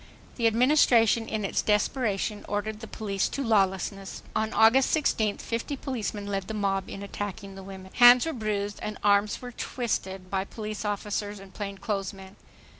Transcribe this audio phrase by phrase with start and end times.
[0.37, 4.23] The Administration, in its desperation, ordered the police to lawlessness.
[4.35, 7.91] On August 16th, fifty policemen led the mob in attacking the women.
[7.93, 12.35] Hands were bruised and arms twisted lit' police officers and plainclothes men.